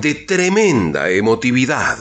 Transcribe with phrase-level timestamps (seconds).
[0.00, 1.98] de tremenda emotividad.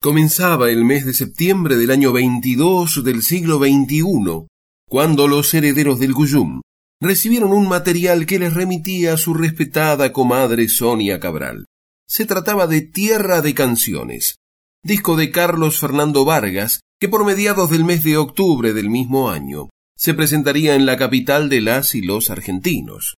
[0.00, 4.46] Comenzaba el mes de septiembre del año 22 del siglo XXI,
[4.88, 6.62] cuando los herederos del Guyum
[7.00, 11.66] recibieron un material que les remitía a su respetada comadre Sonia Cabral.
[12.08, 14.36] Se trataba de Tierra de Canciones,
[14.82, 19.68] disco de Carlos Fernando Vargas, que por mediados del mes de octubre del mismo año
[19.96, 23.14] se presentaría en la capital de las y los argentinos.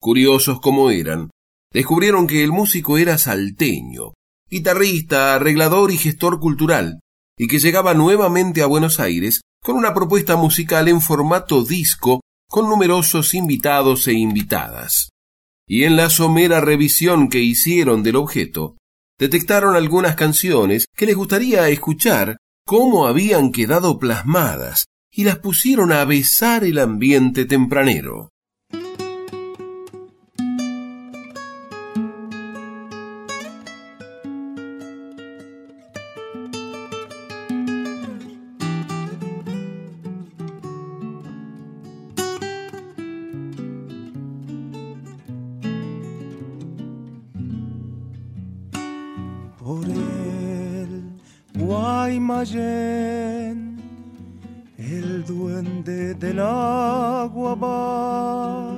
[0.00, 1.30] Curiosos como eran,
[1.72, 4.12] descubrieron que el músico era salteño,
[4.48, 7.00] guitarrista, arreglador y gestor cultural,
[7.36, 12.68] y que llegaba nuevamente a Buenos Aires con una propuesta musical en formato disco con
[12.68, 15.10] numerosos invitados e invitadas.
[15.66, 18.76] Y en la somera revisión que hicieron del objeto,
[19.18, 24.86] detectaron algunas canciones que les gustaría escuchar cómo habían quedado plasmadas
[25.18, 28.30] y las pusieron a besar el ambiente tempranero.
[49.58, 51.02] Por el
[55.28, 58.74] duende del agua va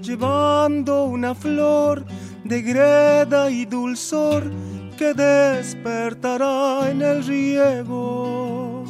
[0.00, 2.06] llevando una flor
[2.44, 4.50] de greda y dulzor
[4.96, 8.84] que despertará en el riego.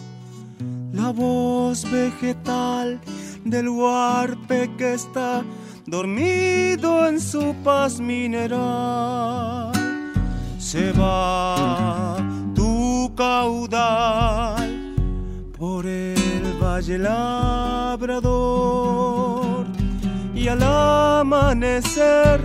[0.93, 3.00] La voz vegetal
[3.45, 5.43] del huarpe que está
[5.87, 9.72] dormido en su paz mineral.
[10.59, 12.16] Se va
[12.55, 14.95] tu caudal
[15.59, 16.20] por el
[16.89, 18.01] labrador
[20.35, 22.41] y al amanecer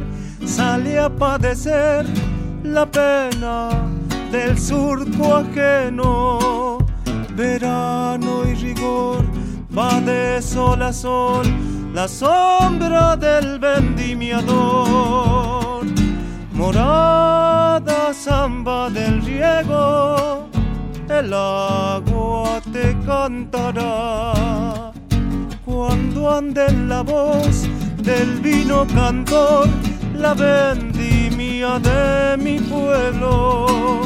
[0.45, 2.05] sale a padecer
[2.63, 3.69] la pena
[4.31, 6.79] del surco ajeno.
[7.35, 9.23] Verano y rigor
[9.75, 11.45] va de sol a sol
[11.93, 15.85] la sombra del vendimiador.
[16.53, 20.24] Morada samba del riego
[21.19, 24.91] el agua te cantará.
[25.63, 27.67] Cuando ande la voz
[28.03, 29.67] del vino cantor,
[30.15, 34.01] la vendimia de mi pueblo,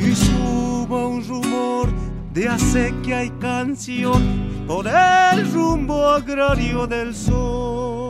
[0.00, 1.88] y suba un rumor
[2.34, 4.22] de hace que hay canción
[4.66, 8.07] por el rumbo agrario del sol.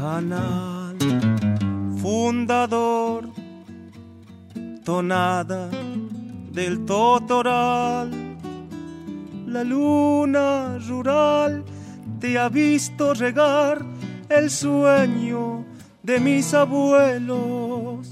[0.00, 0.96] Canal
[2.00, 3.28] fundador,
[4.82, 5.68] tonada
[6.52, 8.10] del totoral.
[9.46, 11.64] La luna rural
[12.18, 13.84] te ha visto regar
[14.30, 15.66] el sueño
[16.02, 18.08] de mis abuelos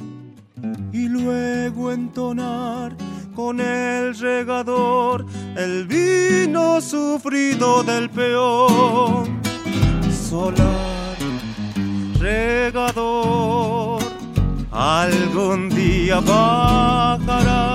[0.92, 2.94] y luego entonar
[3.34, 5.24] con el regador
[5.56, 9.40] el vino sufrido del peón.
[10.28, 10.87] Solar
[12.20, 14.02] regador,
[14.72, 17.72] algún día bajarás,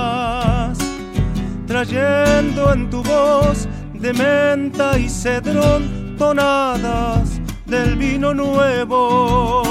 [1.66, 9.62] trayendo en tu voz de menta y cedrón tonadas del vino nuevo.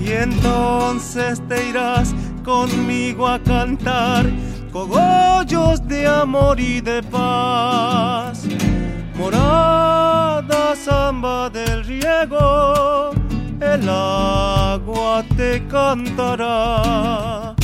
[0.00, 4.26] Y entonces te irás conmigo a cantar
[4.72, 8.44] cogollos de amor y de paz.
[9.16, 13.11] Morada samba del riego
[13.62, 17.54] el agua te cantará.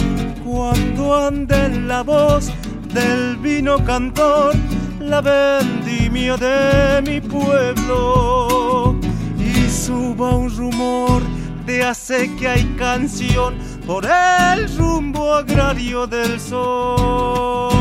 [0.45, 2.51] Cuando ande la voz
[2.95, 4.55] del vino cantor,
[5.01, 8.97] la vendimia de mi pueblo.
[9.39, 11.23] Y suba un rumor
[11.67, 13.55] de hace que hay canción
[13.87, 17.78] por el rumbo agrario del sol.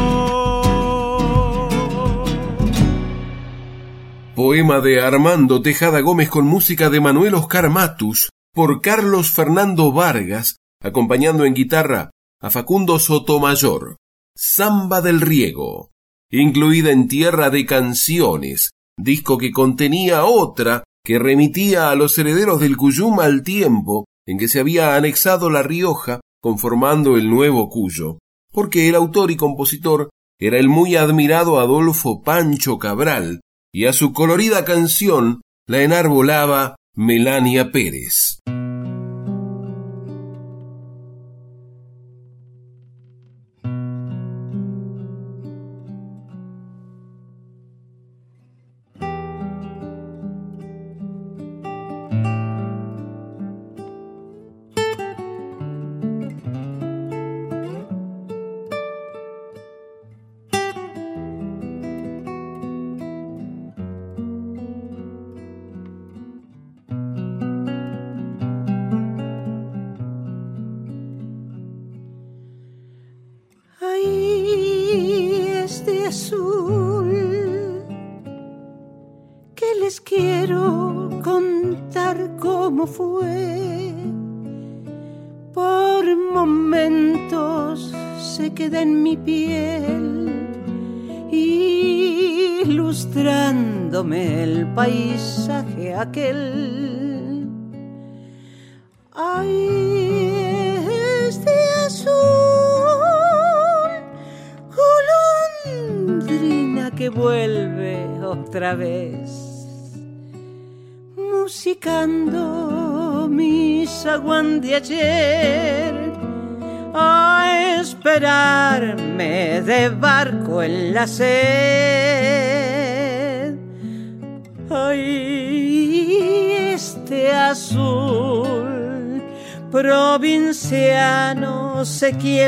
[4.37, 10.57] Poema de Armando Tejada Gómez con música de Manuel Oscar Matus por Carlos Fernando Vargas,
[10.79, 13.95] acompañando en guitarra a Facundo Sotomayor.
[14.35, 15.89] Samba del Riego,
[16.29, 22.77] incluida en Tierra de Canciones, disco que contenía otra que remitía a los herederos del
[22.77, 28.19] Cuyum al tiempo en que se había anexado La Rioja conformando el nuevo Cuyo,
[28.51, 33.39] porque el autor y compositor era el muy admirado Adolfo Pancho Cabral,
[33.73, 38.39] y a su colorida canción la enarbolaba Melania Pérez.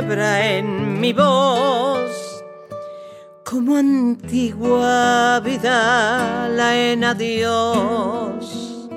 [0.09, 2.43] Quiebra en mi voz.
[3.43, 8.87] Como antigua vida la en adiós.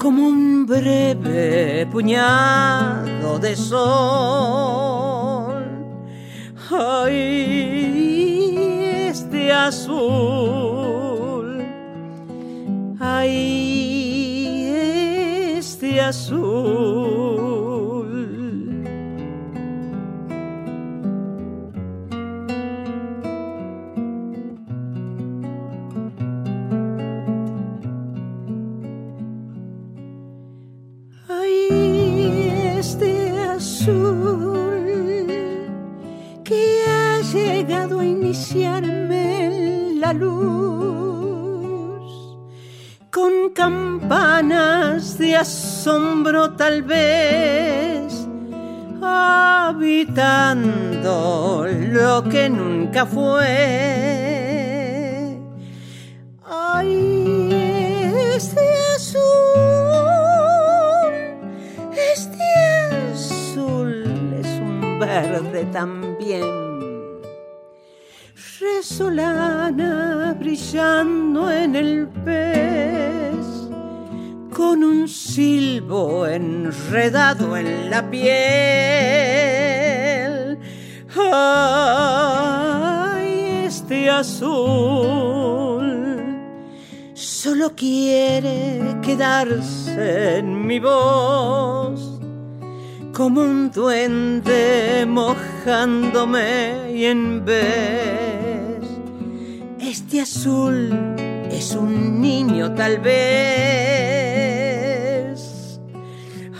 [0.00, 3.82] Como un breve puñado de sol.
[6.70, 7.36] Ay
[9.10, 10.02] este azul.
[12.98, 13.62] Ay
[16.00, 17.51] azul.
[40.12, 41.72] Luz
[43.10, 48.26] con campanas de asombro tal vez,
[49.02, 50.06] habitando
[51.68, 53.46] lo que nunca fue.
[56.44, 57.50] Ay,
[58.34, 58.66] este
[58.96, 59.20] azul,
[62.14, 62.42] este
[63.12, 66.61] azul es un verde también.
[68.62, 73.44] Resolana brillando en el pez
[74.54, 78.22] con un silbo enredado en la piel.
[81.16, 82.44] Ay,
[83.66, 85.82] este azul
[87.14, 92.20] solo quiere quedarse en mi voz
[93.12, 98.21] como un duende mojándome y en vez
[99.82, 100.90] este azul
[101.50, 103.22] es un niño tal vez.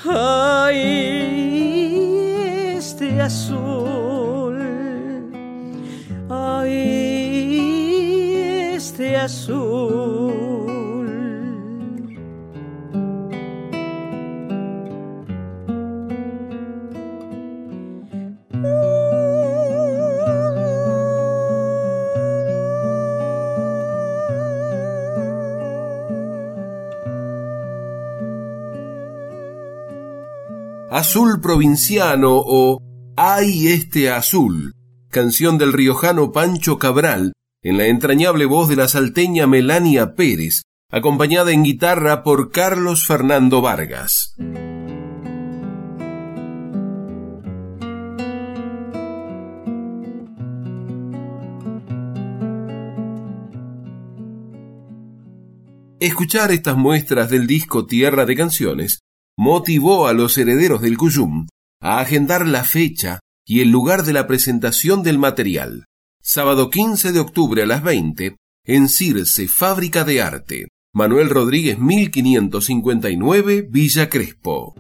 [0.04, 0.78] Ay,
[2.76, 4.58] este azul.
[6.28, 6.72] Ay,
[8.74, 10.01] este azul.
[31.02, 32.80] Azul Provinciano o
[33.16, 34.72] Ay este Azul,
[35.10, 41.50] canción del riojano Pancho Cabral, en la entrañable voz de la salteña Melania Pérez, acompañada
[41.50, 44.36] en guitarra por Carlos Fernando Vargas.
[55.98, 59.02] Escuchar estas muestras del disco Tierra de Canciones
[59.36, 61.46] motivó a los herederos del Cuyum
[61.80, 65.86] a agendar la fecha y el lugar de la presentación del material.
[66.22, 70.68] Sábado 15 de octubre a las 20 en Circe Fábrica de Arte.
[70.94, 74.74] Manuel Rodríguez 1559 Villa Crespo.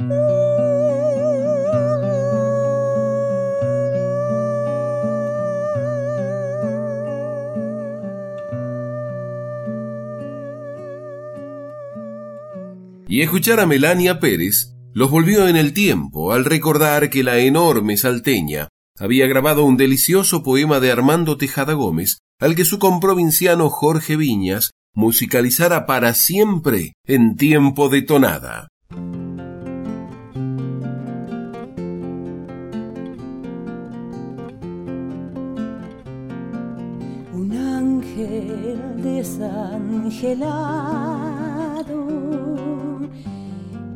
[13.12, 17.98] Y escuchar a Melania Pérez los volvió en el tiempo al recordar que la enorme
[17.98, 24.16] salteña había grabado un delicioso poema de Armando Tejada Gómez, al que su comprovinciano Jorge
[24.16, 28.68] Viñas musicalizara para siempre en tiempo de tonada.
[37.34, 40.02] Un ángel desangelado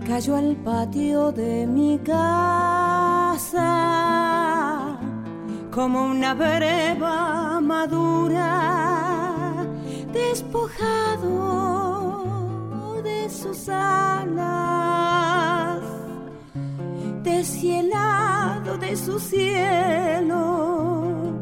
[0.06, 3.66] cayó al patio de mi casa
[5.70, 9.66] como una breva madura
[10.12, 11.32] despojado
[13.02, 15.80] de sus alas
[17.22, 21.34] deshielado de su cielo.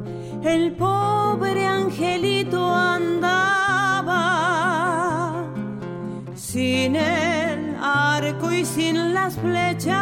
[0.43, 3.45] El pobre angelito andaba
[6.35, 7.44] sin él
[7.95, 9.97] arco y sin las flechas,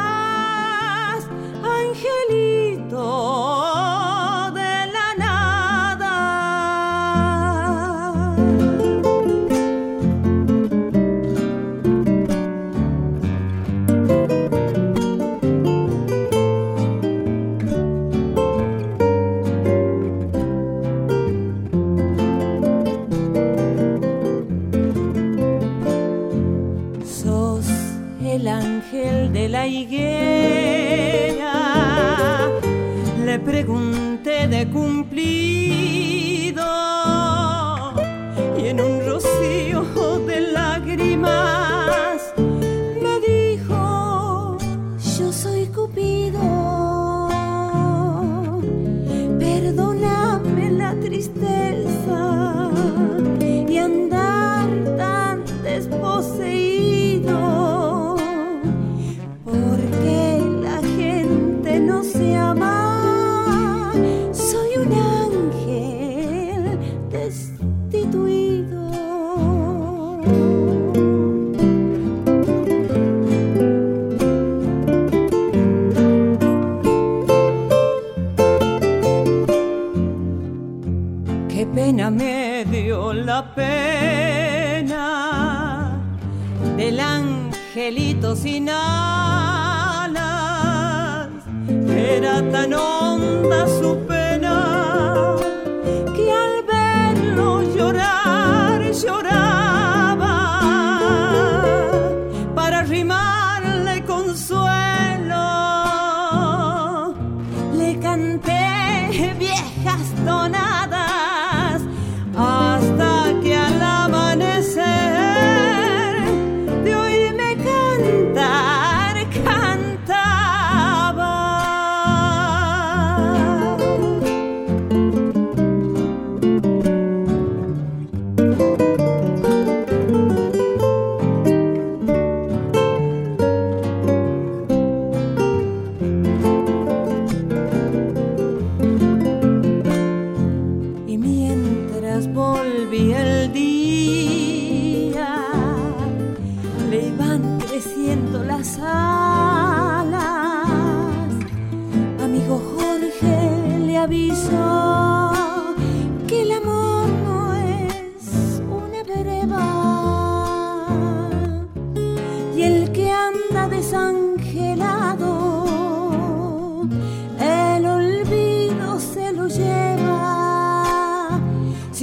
[1.62, 3.02] angelito.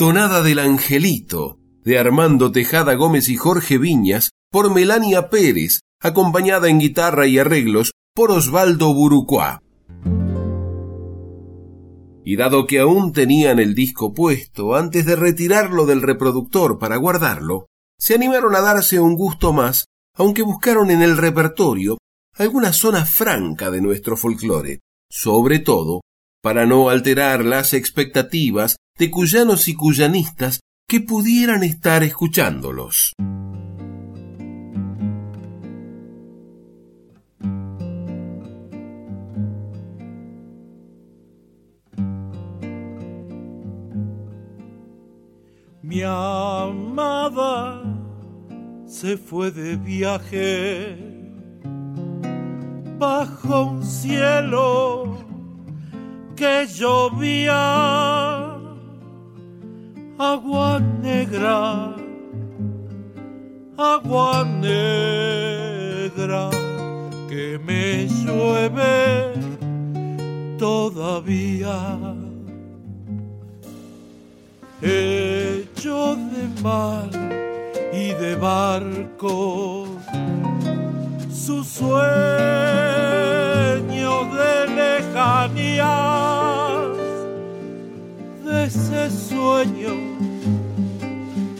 [0.00, 6.78] Tonada del Angelito, de Armando Tejada Gómez y Jorge Viñas por Melania Pérez, acompañada en
[6.78, 9.60] guitarra y arreglos por Osvaldo Burucuá.
[12.24, 17.66] Y dado que aún tenían el disco puesto antes de retirarlo del reproductor para guardarlo,
[17.98, 19.84] se animaron a darse un gusto más,
[20.16, 21.98] aunque buscaron en el repertorio
[22.38, 24.80] alguna zona franca de nuestro folclore,
[25.10, 26.00] sobre todo
[26.42, 33.14] para no alterar las expectativas de cuyanos y cuyanistas que pudieran estar escuchándolos.
[45.80, 47.82] Mi amada
[48.86, 50.98] se fue de viaje
[52.98, 55.16] bajo un cielo
[56.36, 58.59] que llovía
[60.20, 61.96] agua negra,
[63.78, 66.50] agua negra
[67.26, 69.32] que me llueve
[70.58, 71.96] todavía.
[74.82, 77.08] Hecho de mar
[77.90, 79.86] y de barco,
[81.32, 82.04] su sueño
[84.36, 86.19] de lejanías, de
[88.92, 89.94] ese sueño,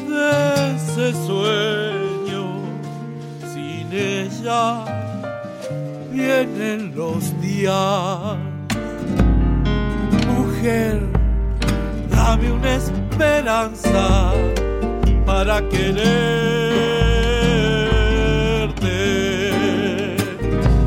[0.09, 2.43] de ese sueño,
[3.53, 4.85] sin ella
[6.11, 8.37] vienen los días.
[10.27, 11.01] Mujer,
[12.11, 14.33] dame una esperanza
[15.25, 16.01] para quererte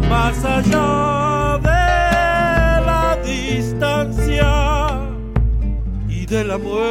[0.09, 1.12] más allá
[6.33, 6.83] de la muerte.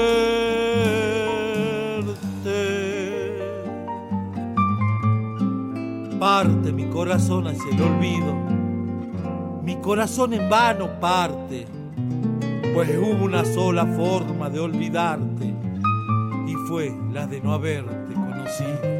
[6.20, 8.34] Parte mi corazón hacia el olvido,
[9.64, 11.66] mi corazón en vano parte
[12.72, 15.52] pues hubo una sola forma de olvidarte
[16.46, 18.91] y fue la de no haberte conocido.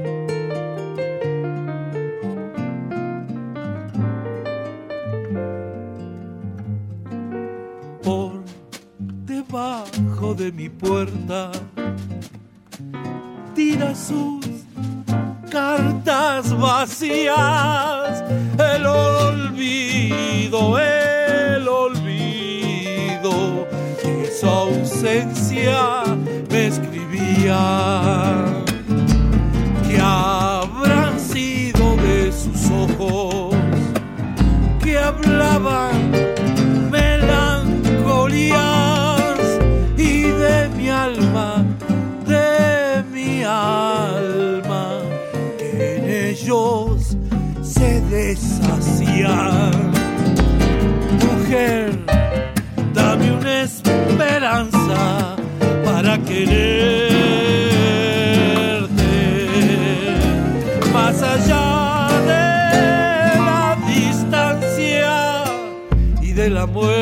[47.63, 49.71] Se deshacían.
[51.21, 51.91] Mujer,
[52.95, 55.37] dame una esperanza
[55.85, 56.53] para quererte.
[60.93, 65.45] Más allá de la distancia
[66.21, 66.93] y de la muerte.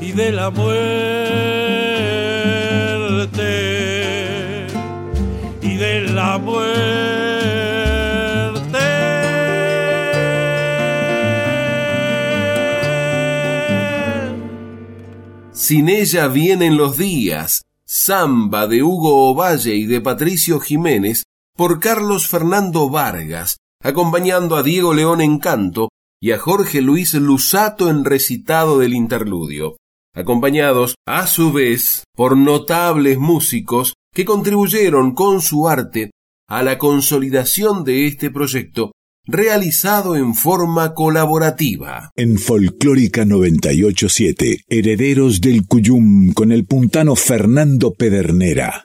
[0.00, 1.21] Y de la muerte
[15.72, 21.22] Sin ella vienen los días, samba de Hugo Ovalle y de Patricio Jiménez
[21.56, 25.88] por Carlos Fernando Vargas, acompañando a Diego León en canto
[26.20, 29.78] y a Jorge Luis Lusato en recitado del interludio,
[30.14, 36.10] acompañados a su vez por notables músicos que contribuyeron con su arte
[36.50, 38.92] a la consolidación de este proyecto
[39.26, 42.10] realizado en forma colaborativa.
[42.16, 48.82] En Folclórica 987, Herederos del Cuyum con el puntano Fernando Pedernera.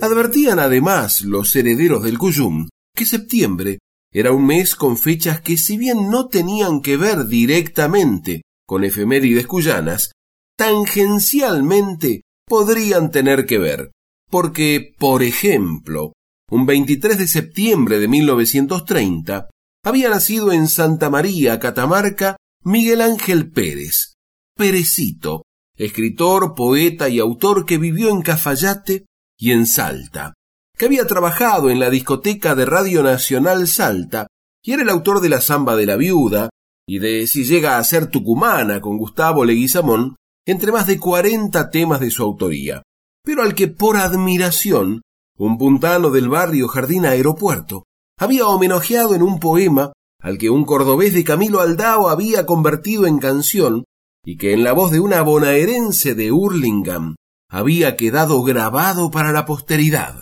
[0.00, 3.78] Advertían además los herederos del Cuyum que septiembre
[4.12, 9.46] era un mes con fechas que si bien no tenían que ver directamente con efemérides
[9.46, 10.12] cuyanas,
[10.56, 13.90] tangencialmente podrían tener que ver.
[14.30, 16.12] Porque, por ejemplo,
[16.52, 19.48] un 23 de septiembre de 1930,
[19.82, 24.16] había nacido en Santa María, Catamarca, Miguel Ángel Pérez,
[24.54, 25.44] Perecito,
[25.78, 29.06] escritor, poeta y autor que vivió en Cafayate
[29.38, 30.34] y en Salta,
[30.76, 34.26] que había trabajado en la discoteca de Radio Nacional Salta
[34.62, 36.50] y era el autor de la Zamba de la Viuda,
[36.86, 42.00] y de Si llega a ser tucumana con Gustavo Leguizamón, entre más de cuarenta temas
[42.00, 42.82] de su autoría,
[43.24, 45.00] pero al que por admiración,
[45.44, 47.84] un puntano del barrio Jardín Aeropuerto
[48.16, 53.18] había homenajeado en un poema al que un cordobés de Camilo Aldao había convertido en
[53.18, 53.84] canción
[54.24, 57.16] y que en la voz de una bonaerense de Hurlingham
[57.50, 60.14] había quedado grabado para la posteridad.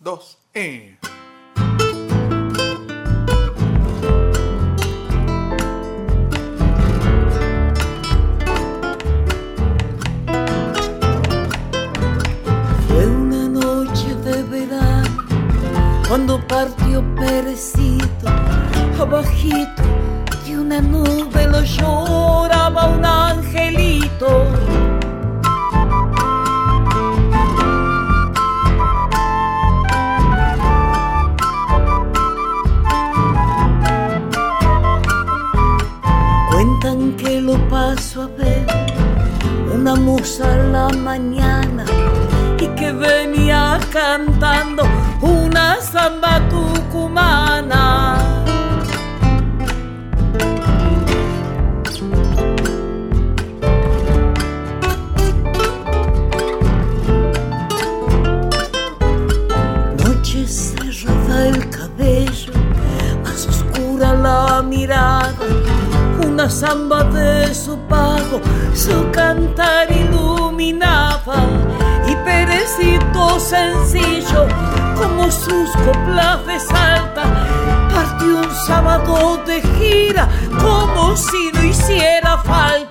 [0.00, 0.98] Dos, eh.
[16.14, 18.28] Cuando partió Perecito
[19.00, 19.82] abajito
[20.46, 24.46] de una nube lo lloraba un angelito.
[36.48, 38.66] Cuentan que lo paso a ver
[39.74, 41.84] una musa a la mañana
[42.64, 44.84] y que venía cantando
[45.20, 48.16] una samba tucumana.
[60.02, 62.52] Noche cerrada el cabello,
[63.24, 65.23] más oscura la mirada,
[66.44, 68.38] una samba de su pago,
[68.74, 71.36] su cantar iluminaba
[72.06, 74.46] y perecito sencillo
[74.94, 77.22] como sus coplas de salta
[77.90, 80.28] partió un sábado de gira
[80.60, 82.83] como si no hiciera falta.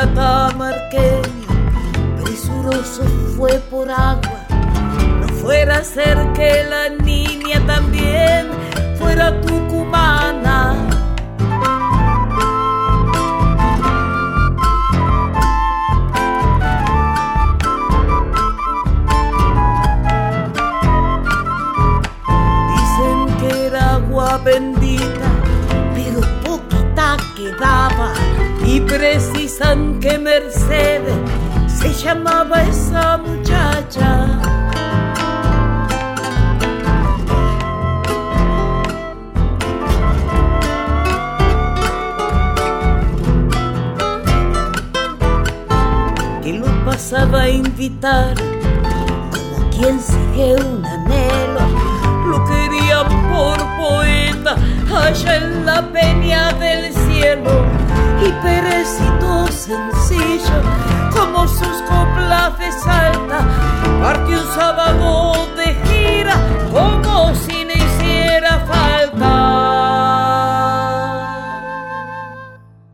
[0.00, 1.46] Catamarqueño,
[2.22, 3.04] presuroso
[3.36, 4.46] fue por agua.
[5.20, 8.48] No fuera a ser que la niña también
[8.98, 10.89] fuera tucumana.
[28.90, 31.14] Precisan que Mercedes
[31.68, 34.26] se llamaba esa muchacha.
[46.42, 48.34] Que lo pasaba a invitar
[49.30, 51.64] como quien sigue un anhelo.
[52.28, 54.56] Lo querían por poeta
[54.92, 57.89] allá en la peña del cielo
[58.22, 60.62] y perecito sencillo
[61.12, 66.34] como sus coplas de salta partió un sábado de gira
[66.70, 69.60] como si no hiciera falta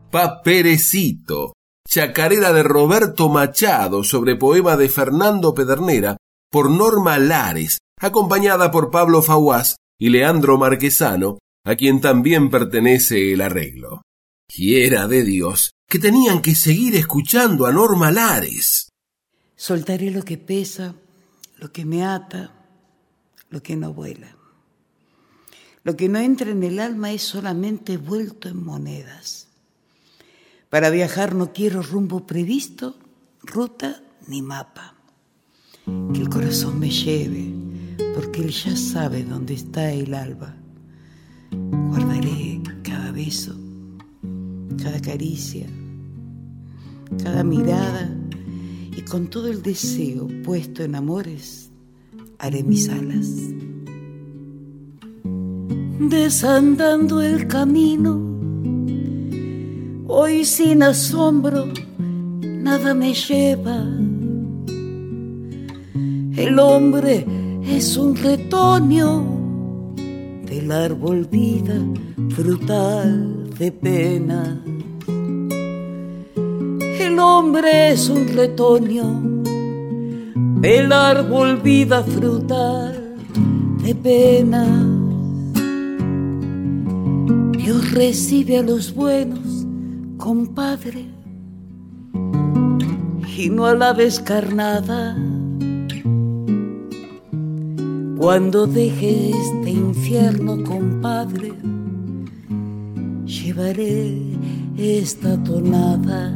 [0.09, 1.53] Pa Perecito,
[1.87, 6.17] chacarera de Roberto Machado sobre poema de Fernando Pedernera
[6.49, 13.41] por Norma Lares, acompañada por Pablo Fauás y Leandro Marquesano, a quien también pertenece el
[13.41, 14.01] arreglo.
[14.47, 18.89] Quiera de Dios que tenían que seguir escuchando a Norma Lares.
[19.55, 20.95] Soltaré lo que pesa,
[21.57, 22.55] lo que me ata,
[23.49, 24.35] lo que no vuela.
[25.83, 29.49] Lo que no entra en el alma es solamente vuelto en monedas.
[30.69, 32.97] Para viajar no quiero rumbo previsto,
[33.41, 34.95] ruta ni mapa.
[36.13, 37.53] Que el corazón me lleve,
[38.15, 40.55] porque él ya sabe dónde está el alba.
[41.51, 43.66] Guardaré cada beso,
[44.81, 45.67] cada caricia,
[47.23, 48.09] cada mirada
[48.95, 51.69] y con todo el deseo puesto en amores
[52.39, 53.27] haré mis alas.
[55.99, 58.19] Desandando el camino,
[60.07, 61.65] hoy sin asombro,
[62.39, 63.83] nada me lleva.
[66.35, 67.25] El hombre
[67.63, 69.25] es un retoño
[70.45, 71.75] del árbol vida
[72.29, 74.61] frutal de pena.
[76.99, 79.21] El hombre es un retoño
[80.61, 83.15] del árbol vida frutal
[83.83, 84.65] de pena.
[87.57, 89.65] Dios recibe a los buenos,
[90.17, 91.05] compadre,
[93.37, 95.17] y no a la descarnada.
[98.17, 101.53] Cuando deje este infierno, compadre,
[103.27, 104.21] llevaré
[104.77, 106.33] esta tonada.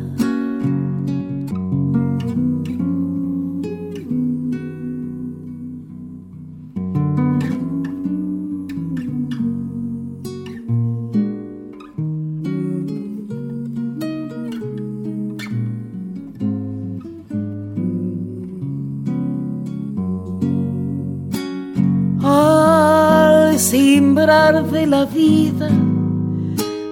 [22.24, 25.91] Al simbrar de la vida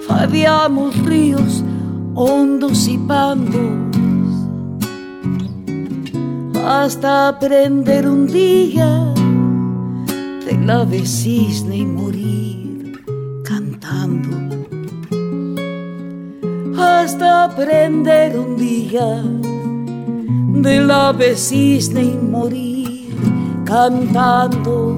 [0.09, 1.63] Fabiamos ríos
[2.15, 3.89] hondos y pandos
[6.65, 9.13] hasta aprender un día
[10.47, 13.03] de la de cisne y morir
[13.43, 14.35] cantando.
[16.75, 19.23] Hasta aprender un día
[20.63, 23.15] de la de cisne y morir
[23.63, 24.97] cantando.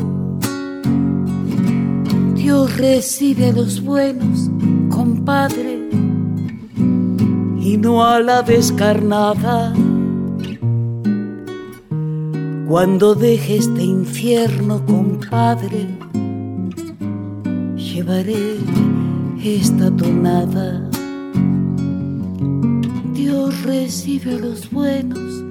[2.34, 4.50] Dios recibe a los buenos
[5.02, 5.90] compadre,
[7.60, 9.74] y no a la descarnada.
[12.68, 15.88] Cuando deje este infierno, compadre,
[17.76, 18.58] llevaré
[19.44, 20.88] esta tonada.
[23.16, 25.44] Dios recibe a los buenos,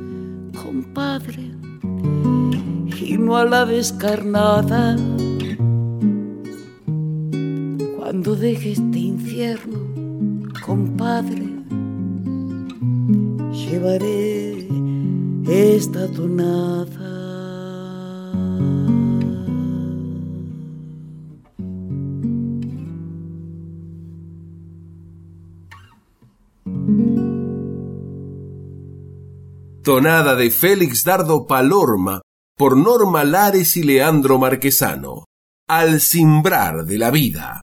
[0.62, 1.50] compadre,
[3.04, 4.96] y no a la descarnada.
[8.10, 8.98] Cuando deje este
[10.64, 11.46] compadre,
[13.52, 14.68] llevaré
[15.48, 17.10] esta tonada.
[29.82, 32.20] Tonada de Félix Dardo Palorma
[32.56, 35.24] por Norma Lares y Leandro Marquesano.
[35.66, 37.62] Al simbrar de la vida.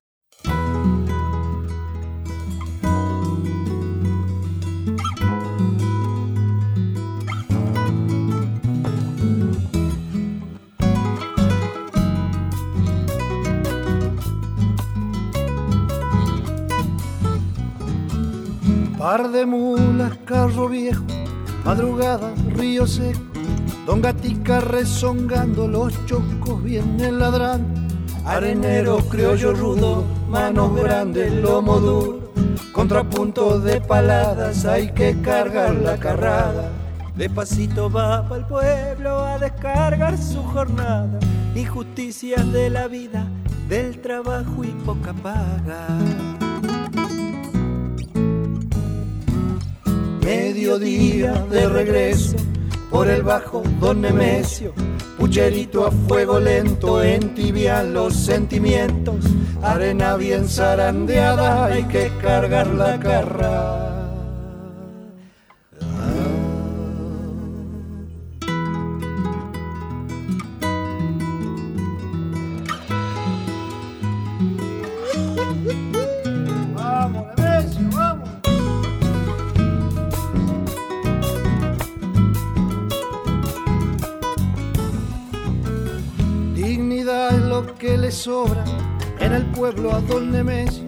[19.08, 21.02] Par de mulas, carro viejo,
[21.64, 23.22] madrugada, río seco,
[23.86, 27.80] don Gatica rezongando, los chocos vienen ladrando,
[28.26, 32.34] arenero, criollo rudo, manos grandes, lomo duro,
[32.74, 36.70] contrapunto de paladas, hay que cargar la carrada.
[37.16, 41.18] Despacito va para el pueblo a descargar su jornada,
[41.56, 43.26] injusticias de la vida,
[43.70, 46.27] del trabajo y poca paga.
[50.28, 52.36] Mediodía de regreso
[52.92, 54.74] por el bajo Don Nemesio,
[55.18, 59.24] pucherito a fuego lento, entibian los sentimientos,
[59.62, 63.97] arena bien zarandeada, hay que cargar la carra.
[89.72, 90.86] Pueblo a Don Nemesio.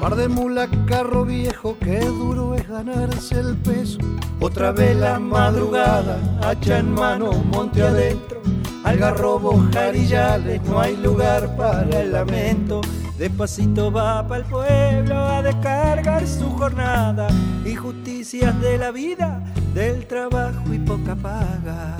[0.00, 3.98] Par de mula, carro viejo, que duro es ganarse el peso.
[4.38, 8.42] Otra vez la madrugada, hacha en mano, monte adentro.
[8.84, 12.82] Algarrobo, jarillales, no hay lugar para el lamento.
[13.16, 17.28] Despacito va para el pueblo a descargar su jornada.
[17.64, 21.96] Injusticias de la vida, del trabajo y poca paga.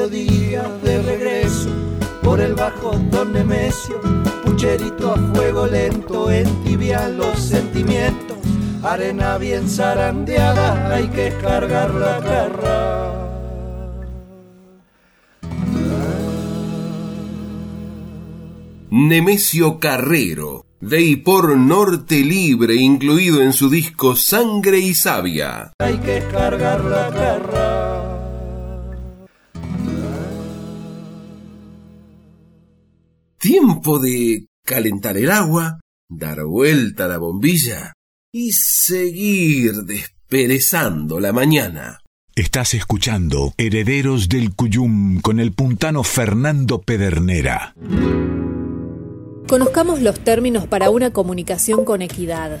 [0.00, 1.68] Mediodía de regreso
[2.22, 4.00] por el bajo Don Nemesio,
[4.44, 8.38] pucherito a fuego lento, entibian los sentimientos,
[8.82, 13.16] arena bien zarandeada, hay que cargar la carra.
[18.90, 25.72] Nemesio Carrero, de y por Norte Libre, incluido en su disco Sangre y Savia.
[25.78, 27.79] Hay que cargar la carra.
[33.40, 37.94] Tiempo de calentar el agua, dar vuelta a la bombilla
[38.30, 42.00] y seguir desperezando la mañana.
[42.36, 47.74] Estás escuchando Herederos del Cuyum con el puntano Fernando Pedernera.
[49.48, 52.60] Conozcamos los términos para una comunicación con equidad.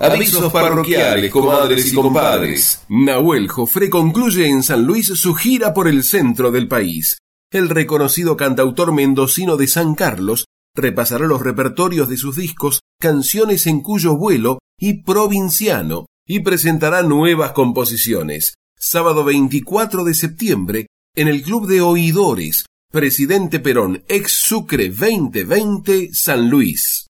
[0.00, 2.86] Avisos parroquiales, comadres y compadres.
[2.88, 7.18] Nahuel Jofre concluye en San Luis su gira por el centro del país.
[7.52, 13.80] El reconocido cantautor mendocino de San Carlos repasará los repertorios de sus discos Canciones en
[13.80, 18.54] cuyo vuelo y Provinciano, y presentará nuevas composiciones.
[18.78, 26.48] Sábado 24 de septiembre, en el Club de Oidores, Presidente Perón, ex Sucre 2020, San
[26.48, 27.08] Luis.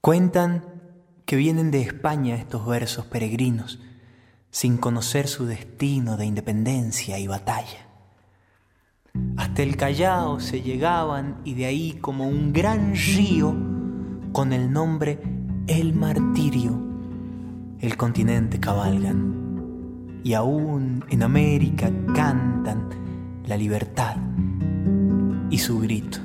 [0.00, 0.84] Cuentan
[1.26, 3.80] que vienen de España estos versos peregrinos,
[4.52, 7.88] sin conocer su destino de independencia y batalla.
[9.36, 13.52] Hasta el Callao se llegaban y de ahí como un gran río
[14.30, 15.18] con el nombre
[15.66, 16.89] El Martirio
[17.80, 22.88] el continente cabalgan y aún en América cantan
[23.46, 24.16] la libertad
[25.48, 26.18] y su grito.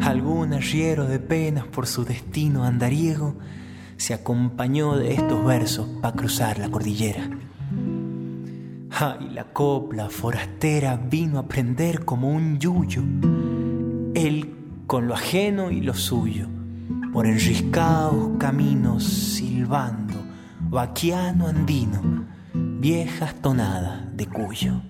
[0.00, 3.36] Algún arriero de penas por su destino andariego
[3.96, 7.28] se acompañó de estos versos para cruzar la cordillera.
[8.90, 13.02] Ay, la copla forastera vino a prender como un yuyo,
[14.14, 14.54] él
[14.88, 16.48] con lo ajeno y lo suyo
[17.18, 20.14] por enriscados caminos silbando,
[20.70, 24.80] vaquiano andino, viejas tonadas de Cuyo.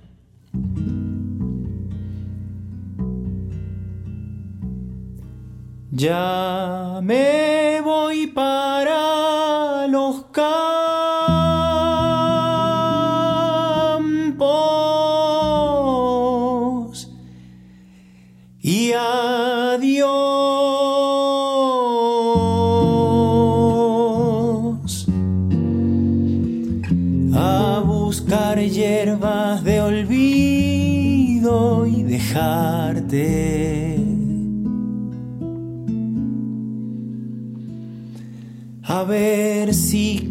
[5.90, 10.77] Ya me voy para los campos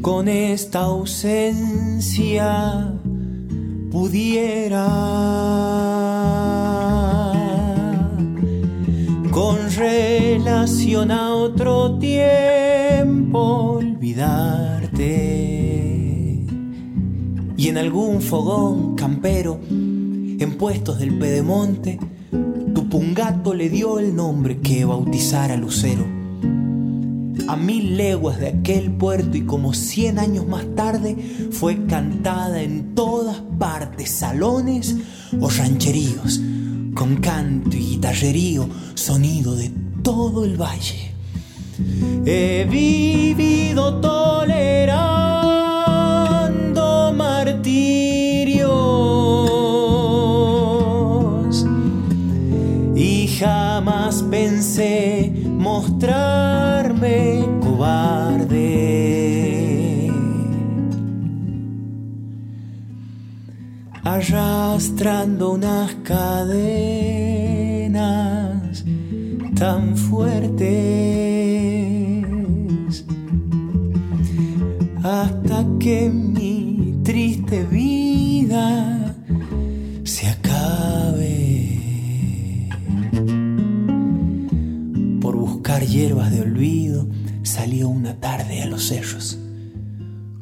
[0.07, 2.47] con esta ausencia
[3.91, 4.87] pudiera
[9.31, 13.39] con relación a otro tiempo
[13.79, 15.03] olvidarte
[17.57, 21.99] y en algún fogón campero en puestos del Pedemonte
[22.89, 26.16] Pungato le dio el nombre que bautizara Lucero.
[27.47, 31.15] A mil leguas de aquel puerto y como cien años más tarde
[31.51, 34.97] fue cantada en todas partes, salones
[35.39, 36.41] o rancheríos,
[36.93, 39.71] con canto y guitarrerío, sonido de
[40.03, 41.13] todo el valle.
[42.25, 44.73] He vivido tolerando
[47.13, 48.16] martirio
[53.37, 58.65] jamás pensé mostrarme cobarde.
[64.03, 66.33] Arrastrando unas cadenas
[69.55, 70.65] tan fuertes
[75.03, 78.96] hasta que mi triste vida
[85.87, 87.07] hierbas de olvido,
[87.43, 89.39] salió una tarde a los cerros,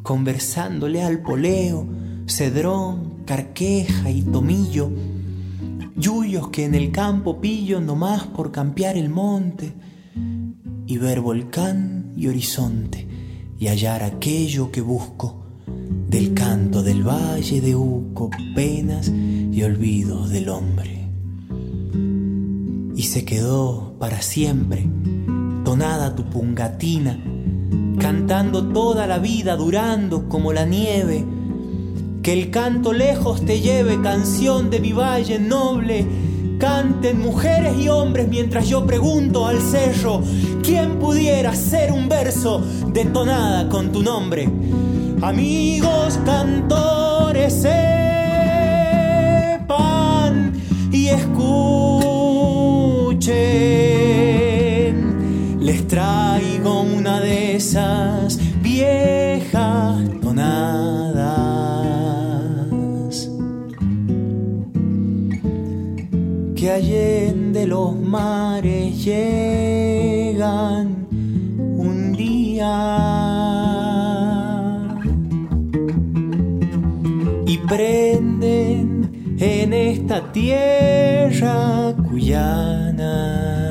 [0.04, 1.88] conversándole al poleo,
[2.28, 4.91] cedrón, carqueja y tomillo,
[5.96, 9.74] yuyos que en el campo pillo nomás por campear el monte,
[10.88, 13.08] y ver volcán y horizonte,
[13.58, 15.46] y hallar aquello que busco,
[16.08, 21.10] del canto del valle de Uco, penas y olvidos del hombre.
[22.96, 24.88] Y se quedó para siempre,
[25.66, 27.20] tonada tu pungatina,
[27.99, 31.26] cantando toda la vida, durando como la nieve.
[32.22, 36.05] Que el canto lejos te lleve, canción de mi valle noble.
[36.59, 40.22] Canten mujeres y hombres mientras yo pregunto al cerro,
[40.63, 42.61] ¿quién pudiera hacer un verso
[42.93, 44.47] de tonada con tu nombre?
[45.22, 47.74] Amigos cantores, sepan
[50.91, 51.55] y escuchen.
[55.76, 60.49] Les traigo una de esas viejas tonadas
[66.55, 71.07] que allende los mares llegan
[71.49, 73.26] un día.
[77.67, 83.64] prenden en esta tierra cuyana.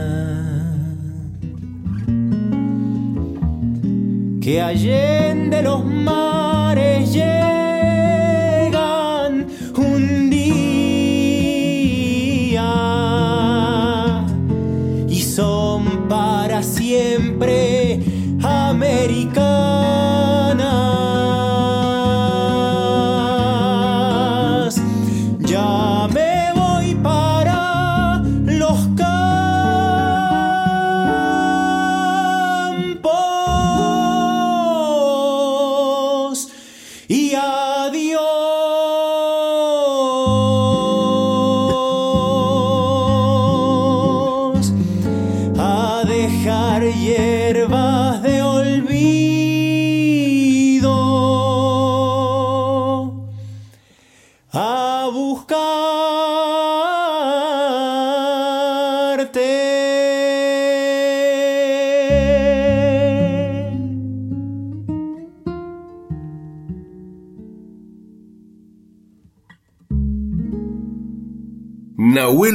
[4.44, 6.53] Que allende los mares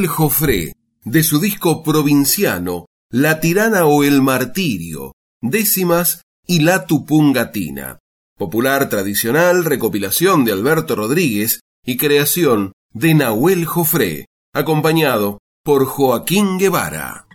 [0.09, 0.73] Jofré,
[1.05, 7.99] de su disco provinciano La tirana o el martirio, décimas y La tupungatina,
[8.37, 17.27] popular tradicional recopilación de Alberto Rodríguez y creación de Nahuel Jofré, acompañado por Joaquín Guevara.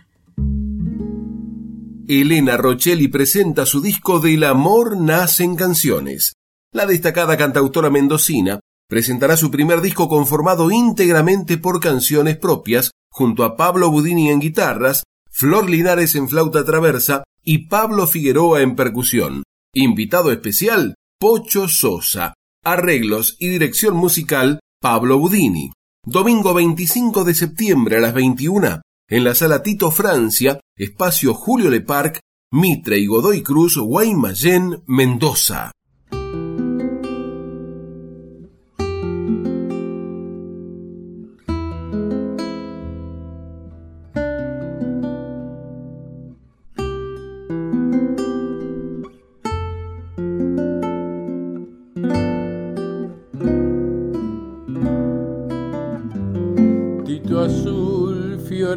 [2.07, 6.35] Elena Rochelli presenta su disco Del amor nacen canciones.
[6.71, 13.55] La destacada cantautora mendocina presentará su primer disco conformado íntegramente por canciones propias, junto a
[13.55, 19.43] Pablo Budini en guitarras, Flor Linares en flauta traversa y Pablo Figueroa en percusión.
[19.73, 22.33] Invitado especial, Pocho Sosa.
[22.63, 25.71] Arreglos y dirección musical, Pablo Budini.
[26.03, 31.81] Domingo 25 de septiembre a las 21, en la sala Tito Francia, espacio Julio Le
[31.81, 32.19] Parc,
[32.51, 35.71] Mitre y Godoy Cruz, Guaymallén, Mendoza.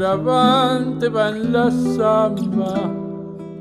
[0.08, 2.90] Fioravante va en la samba,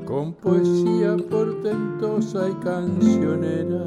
[0.06, 3.84] con poesía portentosa y cancionera.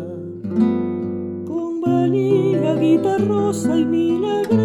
[1.47, 4.61] Con valía, guitarrosa y milagrera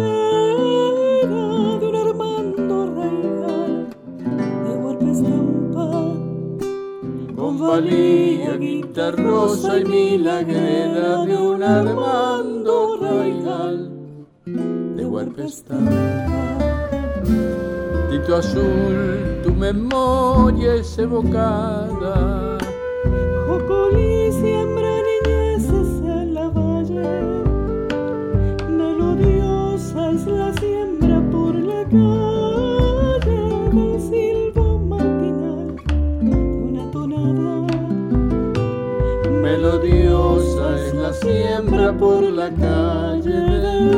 [1.79, 3.89] de un Armando Regal
[4.63, 5.89] de golpe estampa.
[7.35, 13.89] Con valía, guitarrosa y milagrera de un Armando Regal
[14.45, 16.56] de golpe estampa.
[18.09, 22.57] Tito azul, tu memoria es evocada.
[23.47, 27.03] Jocolí siembra niñeces en la valle.
[28.69, 33.41] Melodiosa es la siembra por la calle
[33.73, 35.75] del silbo matinal
[36.21, 36.35] de
[36.69, 37.67] una tonada.
[39.41, 43.96] Melodiosa es la siembra por la calle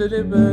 [0.00, 0.49] city bed.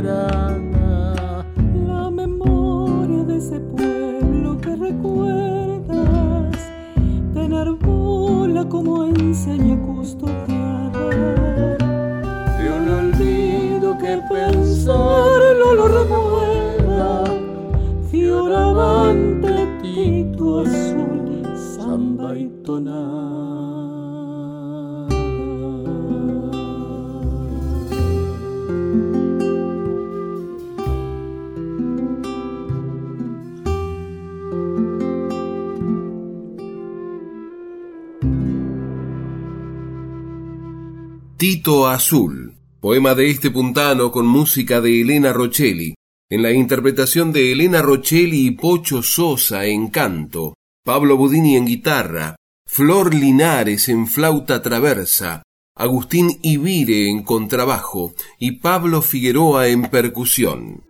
[41.68, 45.94] Azul, poema de este puntano con música de Elena Rochelli,
[46.30, 50.54] en la interpretación de Elena Rochelli y Pocho Sosa en canto,
[50.84, 55.42] Pablo Budini en guitarra, Flor Linares en flauta traversa,
[55.78, 58.12] Agustín Ibire en contrabajo.
[58.40, 60.82] Y Pablo Figueroa en percusión.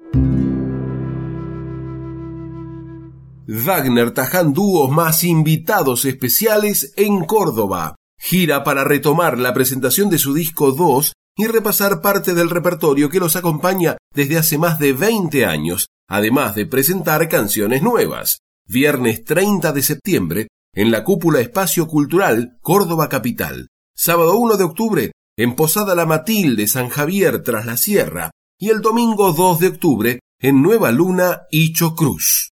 [3.46, 7.96] Wagner Taján dúos más invitados especiales en Córdoba.
[8.18, 13.20] Gira para retomar la presentación de su disco 2 y repasar parte del repertorio que
[13.20, 18.40] los acompaña desde hace más de 20 años, además de presentar canciones nuevas.
[18.66, 23.68] Viernes 30 de septiembre, en la Cúpula Espacio Cultural, Córdoba Capital.
[23.96, 28.30] Sábado 1 de octubre, en Posada La Matilde, San Javier, tras la Sierra.
[28.60, 32.50] Y el domingo 2 de octubre, en Nueva Luna, Icho Cruz.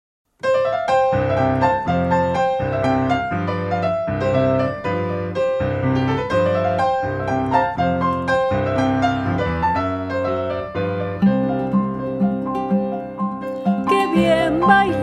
[14.68, 14.97] Bien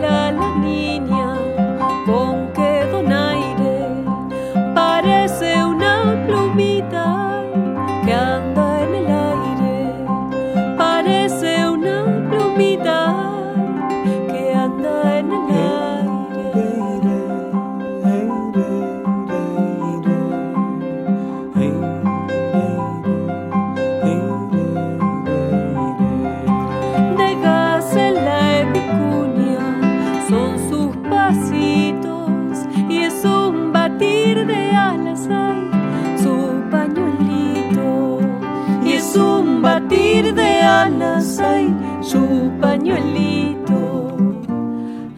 [40.66, 44.16] batir de alas ay, su pañuelito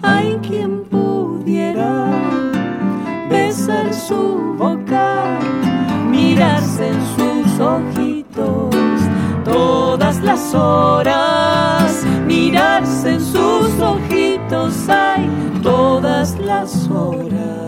[0.02, 2.10] hay quien pudiera
[3.30, 5.38] besar su boca
[6.10, 8.78] mirarse en sus ojitos
[9.44, 15.28] todas las horas, mirarse en sus ojitos, hay
[15.62, 17.58] todas las horas.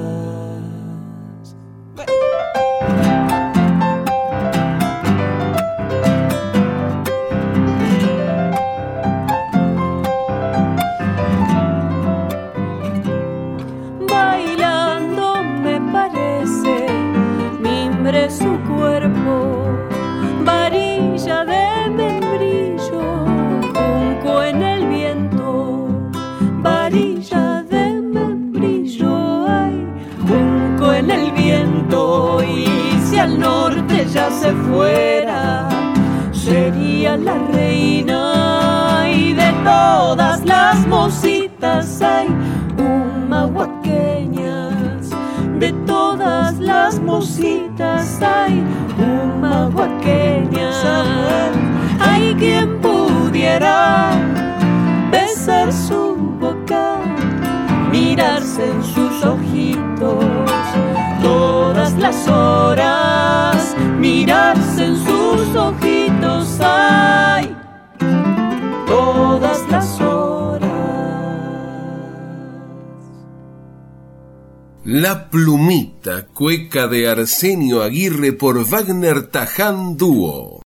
[76.71, 80.63] De Arsenio Aguirre por Wagner Taján Dúo.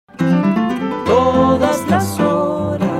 [1.06, 2.90] todas las horas.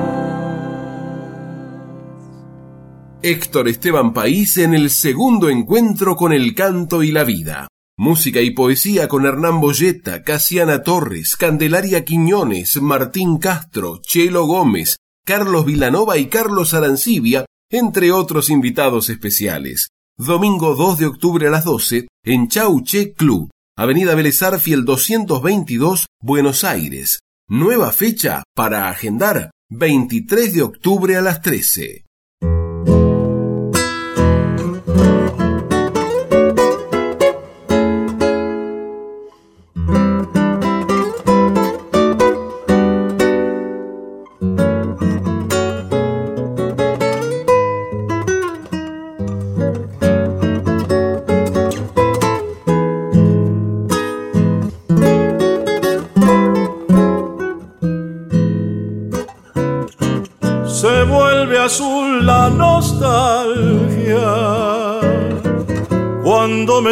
[3.23, 7.67] Héctor Esteban País en el segundo encuentro con el canto y la vida.
[7.99, 15.67] Música y poesía con Hernán Boyeta, Casiana Torres, Candelaria Quiñones, Martín Castro, Chelo Gómez, Carlos
[15.67, 19.89] Vilanova y Carlos Arancibia, entre otros invitados especiales.
[20.25, 27.19] Domingo 2 de octubre a las 12 en Chauche Club, Avenida Belezarfiel 222, Buenos Aires.
[27.49, 32.05] Nueva fecha para agendar 23 de octubre a las 13.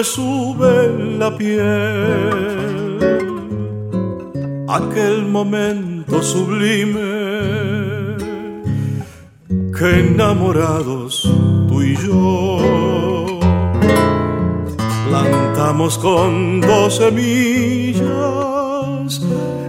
[0.01, 0.76] Me sube
[1.18, 2.96] la piel.
[4.66, 7.11] Aquel momento sublime
[9.76, 11.30] que enamorados
[11.68, 13.26] tú y yo
[15.07, 18.01] plantamos con dos semillas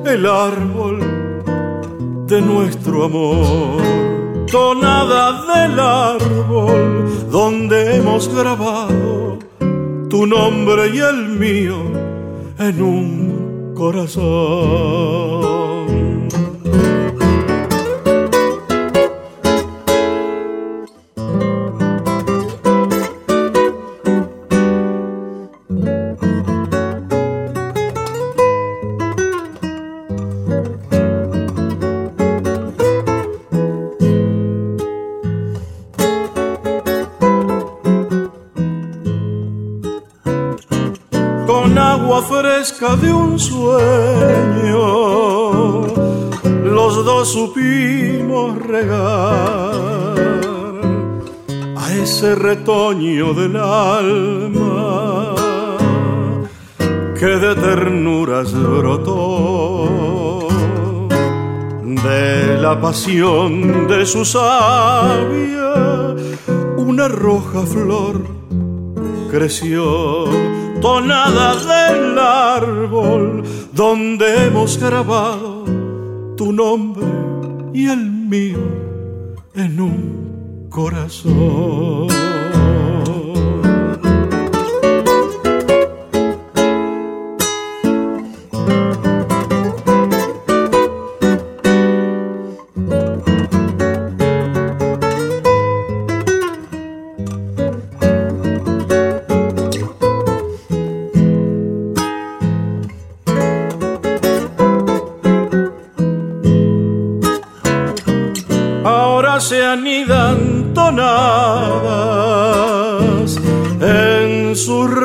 [0.05, 0.97] el árbol
[2.27, 3.81] de nuestro amor,
[4.49, 6.81] tonada del árbol
[7.29, 9.00] donde hemos grabado
[10.21, 11.77] tu nombre y el mío
[12.59, 15.40] en un corazón.
[42.97, 44.81] De un sueño,
[46.63, 49.73] los dos supimos regar
[51.77, 55.35] a ese retoño del alma
[57.17, 60.47] que de ternuras brotó.
[61.83, 65.51] De la pasión de su savia
[66.77, 68.21] una roja flor
[69.29, 70.25] creció
[70.81, 75.63] tonada del árbol donde hemos grabado
[76.35, 77.05] tu nombre
[77.73, 78.57] y el mío
[79.53, 82.40] en un corazón.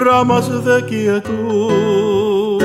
[0.06, 2.62] De quietud.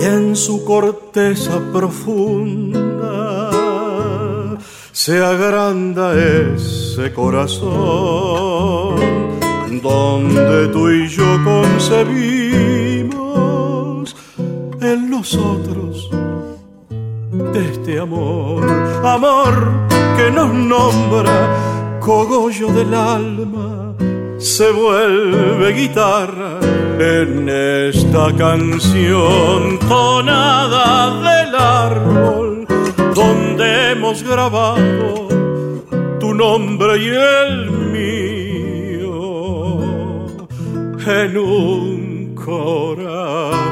[0.00, 3.50] Y en su corteza profunda
[4.90, 8.96] se agranda ese corazón
[9.82, 12.96] donde tú y yo concebimos
[14.80, 16.08] en nosotros
[17.54, 18.64] este amor,
[19.04, 19.72] amor
[20.16, 23.75] que nos nombra cogollo del alma
[24.38, 26.58] se vuelve guitarra
[26.98, 32.66] en esta canción tonada del árbol
[33.14, 35.28] donde hemos grabado
[36.20, 39.06] tu nombre y el mío
[41.06, 43.65] en un corazón.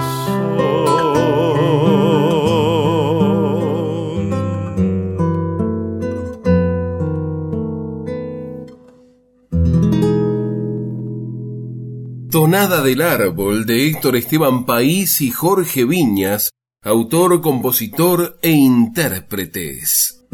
[12.54, 16.50] Tonada del Árbol de Héctor Esteban País y Jorge Viñas,
[16.84, 20.24] autor, compositor e intérpretes.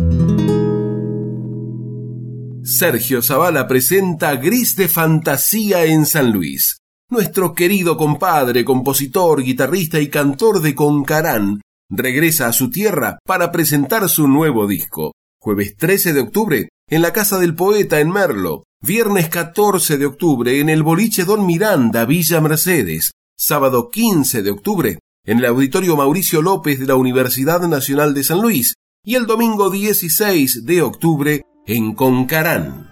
[2.63, 6.77] Sergio Zavala presenta Gris de Fantasía en San Luis.
[7.09, 14.07] Nuestro querido compadre, compositor, guitarrista y cantor de Concarán regresa a su tierra para presentar
[14.11, 15.13] su nuevo disco.
[15.41, 20.59] Jueves 13 de octubre en la Casa del Poeta en Merlo, Viernes 14 de octubre
[20.59, 23.13] en el Boliche Don Miranda, Villa Mercedes.
[23.39, 28.41] Sábado 15 de octubre en el Auditorio Mauricio López de la Universidad Nacional de San
[28.41, 28.75] Luis.
[29.05, 32.90] Y el domingo 16 de octubre en Concarán.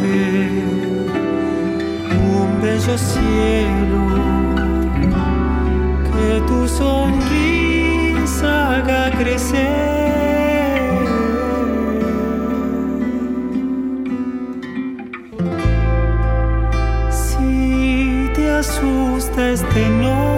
[0.00, 0.50] Ver
[2.32, 4.02] un bello cielo
[6.10, 9.74] que tu sonrisa haga crecer.
[17.10, 20.33] Si te asusta este enorme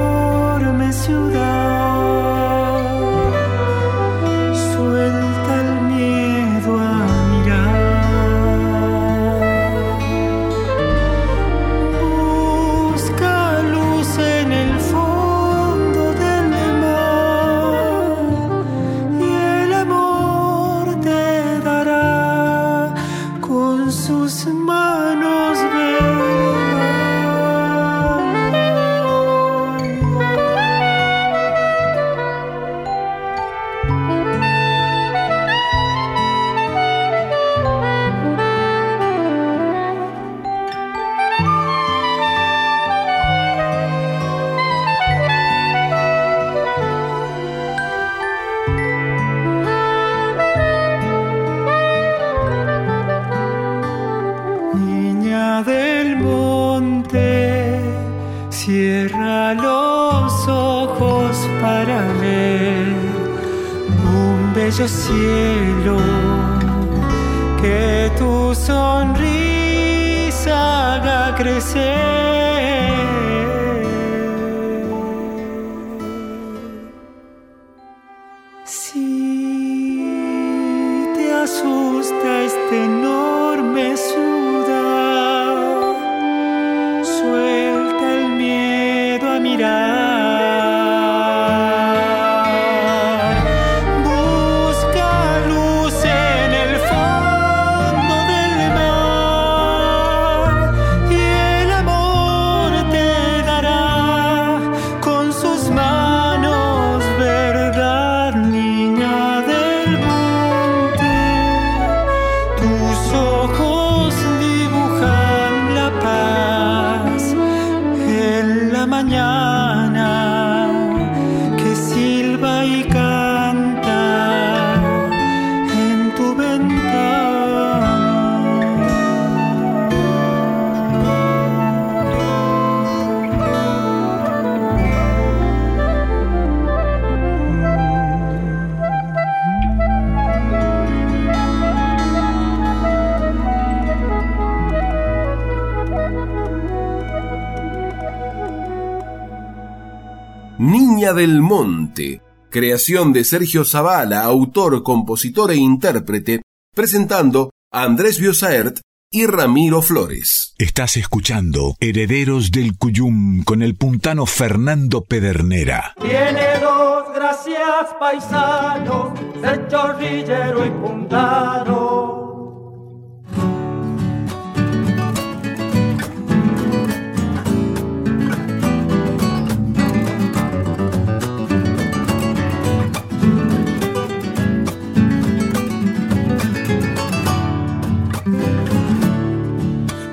[151.17, 156.43] del Monte, creación de Sergio Zavala, autor, compositor e intérprete,
[156.75, 160.55] presentando a Andrés Biosaert y Ramiro Flores.
[160.59, 165.95] Estás escuchando Herederos del Cuyum con el puntano Fernando Pedernera.
[166.01, 172.16] Tiene dos gracias paisanos, ser chorrillero y puntano.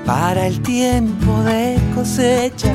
[0.06, 2.74] Para el tiempo de cosecha,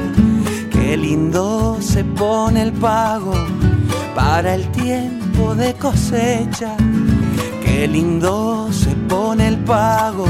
[0.71, 3.33] qué lindo se pone el pago.
[4.15, 6.75] Para el tiempo de cosecha,
[7.63, 10.25] qué lindo se pone el pago.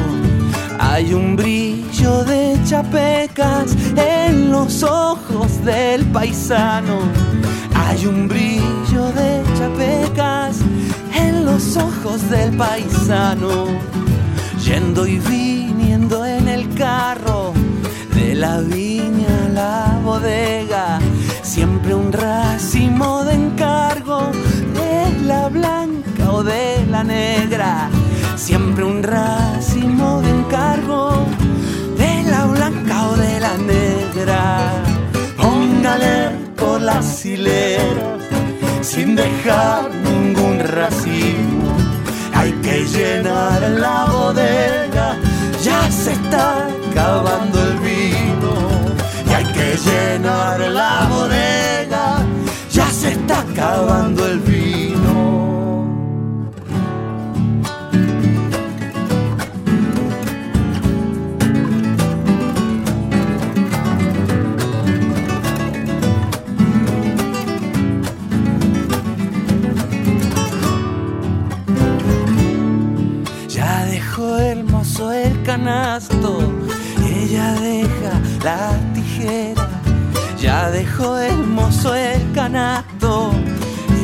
[0.78, 7.00] Hay un brillo de chapecas en los ojos del paisano.
[7.76, 10.58] Hay un brillo de chapecas
[11.16, 13.68] en los ojos del paisano.
[14.66, 15.59] Yendo y en
[17.00, 21.00] de la viña a la bodega,
[21.44, 24.32] siempre un racimo de encargo,
[24.74, 27.90] de la blanca o de la negra,
[28.36, 31.26] siempre un racimo de encargo,
[31.98, 34.74] de la blanca o de la negra.
[35.38, 38.24] Póngale por las hileras,
[38.82, 41.78] sin dejar ningún racimo.
[42.34, 45.16] Hay que llenar la bodega,
[45.64, 46.68] ya se está
[47.00, 48.54] acabando el vino.
[49.28, 52.26] Y hay que llenar la bodega,
[52.72, 54.60] ya se está acabando el vino.
[75.46, 76.59] canasto.
[78.50, 79.70] La tijera,
[80.42, 83.32] ya dejó el mozo el canasto.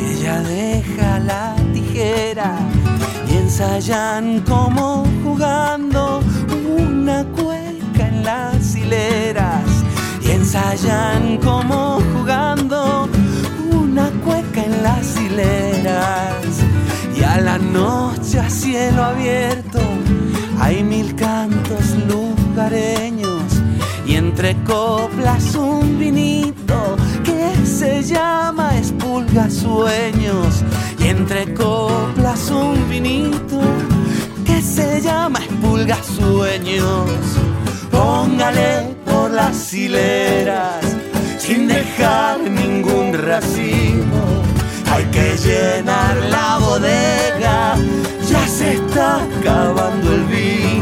[0.08, 2.52] Ella deja la tijera
[3.28, 6.20] y ensayan como jugando
[6.78, 9.68] una cueca en las hileras.
[10.22, 13.08] Y ensayan como jugando
[13.72, 16.52] una cueca en las hileras.
[17.16, 19.45] Y a la noche a cielo abierto
[24.46, 30.62] entre coplas un vinito que se llama Espulga Sueños.
[31.00, 33.60] Y entre coplas un vinito
[34.44, 37.10] que se llama Espulga Sueños.
[37.90, 40.80] Póngale por las hileras
[41.38, 44.22] sin dejar ningún racimo.
[44.92, 47.74] Hay que llenar la bodega,
[48.30, 50.75] ya se está acabando el vino.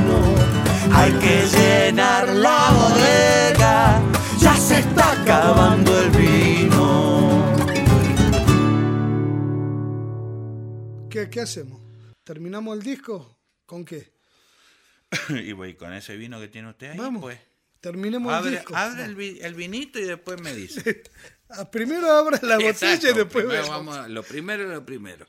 [1.04, 4.02] Hay que llenar la bodega,
[4.40, 7.44] ya se está acabando el vino.
[11.10, 11.82] ¿Qué, qué hacemos?
[12.24, 13.38] ¿Terminamos el disco?
[13.66, 14.14] ¿Con qué?
[15.28, 17.20] y voy con ese vino que tiene usted ahí, Vamos.
[17.20, 17.38] pues.
[17.80, 18.74] Terminemos Abre, el disco.
[18.74, 21.02] abre el, vi- el vinito y después me dice.
[21.50, 25.26] Ah, Primero abra la botella y después primero vamos a- lo primero es lo primero.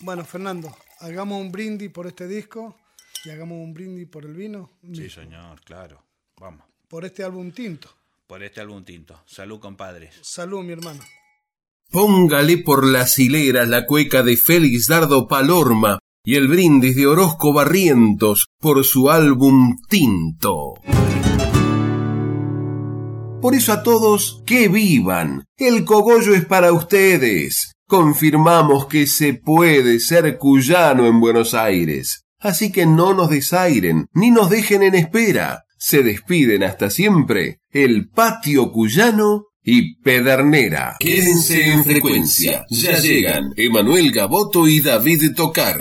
[0.00, 2.76] Bueno, Fernando, hagamos un brindis por este disco
[3.24, 4.70] y hagamos un brindis por el vino.
[4.92, 6.02] Sí, señor, claro.
[6.38, 6.66] Vamos.
[6.88, 7.88] Por este álbum tinto.
[8.26, 9.22] Por este álbum tinto.
[9.26, 10.14] Salud, compadres.
[10.22, 11.00] Salud, mi hermano.
[11.90, 17.52] Póngale por las hileras la cueca de Félix Dardo Palorma y el brindis de Orozco
[17.52, 20.74] Barrientos por su álbum Tinto.
[23.40, 25.44] Por eso a todos, que vivan.
[25.56, 27.72] El cogollo es para ustedes.
[27.88, 32.26] Confirmamos que se puede ser cuyano en Buenos Aires.
[32.38, 35.64] Así que no nos desairen, ni nos dejen en espera.
[35.78, 40.96] Se despiden hasta siempre el patio cuyano y Pedernera.
[40.98, 42.66] Quédense en frecuencia.
[42.68, 45.76] Ya llegan Emanuel Gaboto y David Tocar.